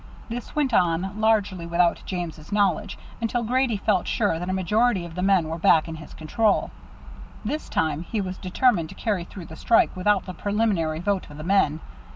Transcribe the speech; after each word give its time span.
This 0.29 0.55
went 0.55 0.73
on, 0.73 1.21
largely 1.21 1.67
without 1.67 2.01
James' 2.07 2.51
knowledge, 2.51 2.97
until 3.21 3.43
Grady 3.43 3.77
felt 3.77 4.07
sure 4.07 4.39
that 4.39 4.49
a 4.49 4.51
majority 4.51 5.05
of 5.05 5.13
the 5.13 5.21
men 5.21 5.47
were 5.47 5.59
back 5.59 5.87
in 5.87 5.93
his 5.93 6.15
control. 6.15 6.71
This 7.45 7.69
time 7.69 8.01
he 8.01 8.19
was 8.19 8.39
determined 8.39 8.89
to 8.89 8.95
carry 8.95 9.25
through 9.25 9.45
the 9.45 9.55
strike 9.55 9.95
without 9.95 10.25
the 10.25 10.33
preliminary 10.33 11.01
vote 11.01 11.29
of 11.29 11.37
the 11.37 11.43
men. 11.43 11.81